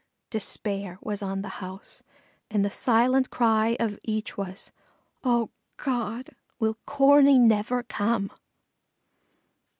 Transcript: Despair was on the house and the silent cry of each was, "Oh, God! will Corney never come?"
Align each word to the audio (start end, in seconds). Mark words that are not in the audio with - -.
Despair 0.31 0.97
was 0.99 1.21
on 1.21 1.43
the 1.43 1.47
house 1.61 2.01
and 2.49 2.65
the 2.65 2.71
silent 2.71 3.29
cry 3.29 3.77
of 3.79 3.99
each 4.03 4.35
was, 4.35 4.71
"Oh, 5.23 5.51
God! 5.77 6.31
will 6.57 6.79
Corney 6.87 7.37
never 7.37 7.83
come?" 7.83 8.31